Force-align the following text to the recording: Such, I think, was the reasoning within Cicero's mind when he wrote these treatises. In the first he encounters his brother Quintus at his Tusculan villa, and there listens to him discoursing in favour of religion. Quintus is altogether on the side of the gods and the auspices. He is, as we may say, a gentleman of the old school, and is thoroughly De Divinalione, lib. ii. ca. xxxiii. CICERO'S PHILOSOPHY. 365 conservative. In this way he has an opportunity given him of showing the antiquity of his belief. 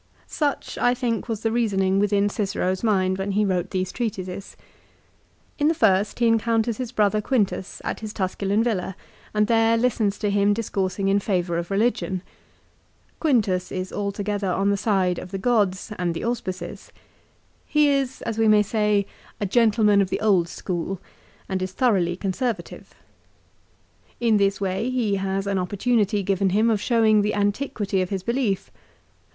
Such, 0.25 0.79
I 0.79 0.95
think, 0.95 1.29
was 1.29 1.41
the 1.41 1.51
reasoning 1.51 1.99
within 1.99 2.27
Cicero's 2.27 2.83
mind 2.83 3.19
when 3.19 3.33
he 3.33 3.45
wrote 3.45 3.69
these 3.69 3.91
treatises. 3.91 4.57
In 5.59 5.67
the 5.67 5.75
first 5.75 6.17
he 6.17 6.25
encounters 6.27 6.77
his 6.77 6.91
brother 6.91 7.21
Quintus 7.21 7.83
at 7.85 7.99
his 7.99 8.11
Tusculan 8.11 8.63
villa, 8.63 8.95
and 9.35 9.45
there 9.45 9.77
listens 9.77 10.17
to 10.17 10.31
him 10.31 10.53
discoursing 10.53 11.07
in 11.07 11.19
favour 11.19 11.55
of 11.59 11.69
religion. 11.69 12.23
Quintus 13.19 13.71
is 13.71 13.93
altogether 13.93 14.49
on 14.51 14.71
the 14.71 14.75
side 14.75 15.19
of 15.19 15.29
the 15.29 15.37
gods 15.37 15.91
and 15.99 16.15
the 16.15 16.23
auspices. 16.25 16.91
He 17.67 17.89
is, 17.89 18.23
as 18.23 18.39
we 18.39 18.47
may 18.47 18.63
say, 18.63 19.05
a 19.39 19.45
gentleman 19.45 20.01
of 20.01 20.09
the 20.09 20.19
old 20.19 20.47
school, 20.49 20.99
and 21.47 21.61
is 21.61 21.73
thoroughly 21.73 22.15
De 22.15 22.27
Divinalione, 22.27 22.41
lib. 22.41 22.41
ii. 22.41 22.53
ca. 22.53 22.53
xxxiii. 22.53 22.85
CICERO'S 22.89 24.09
PHILOSOPHY. 24.09 24.17
365 24.17 24.17
conservative. 24.17 24.17
In 24.19 24.37
this 24.37 24.59
way 24.59 24.89
he 24.89 25.15
has 25.17 25.45
an 25.45 25.59
opportunity 25.59 26.23
given 26.23 26.49
him 26.49 26.71
of 26.71 26.81
showing 26.81 27.21
the 27.21 27.35
antiquity 27.35 28.01
of 28.01 28.09
his 28.09 28.23
belief. 28.23 28.71